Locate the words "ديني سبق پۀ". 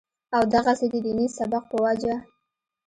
1.05-1.77